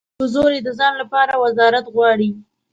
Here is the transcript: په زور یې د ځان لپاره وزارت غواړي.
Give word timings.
په 0.19 0.23
زور 0.33 0.51
یې 0.55 0.61
د 0.63 0.69
ځان 0.79 0.93
لپاره 1.01 1.33
وزارت 1.45 1.85
غواړي. 1.93 2.29